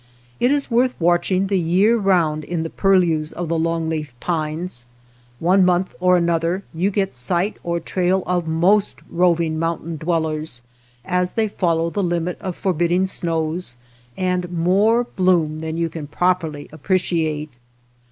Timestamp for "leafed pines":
3.87-4.87